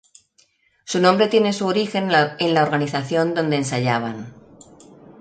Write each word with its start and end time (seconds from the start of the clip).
Su 0.83 0.99
nombre 0.99 1.27
tiene 1.27 1.53
su 1.53 1.67
origen 1.67 2.09
en 2.39 2.53
la 2.55 2.63
organización 2.63 3.35
donde 3.35 3.57
ensayaban. 3.57 4.33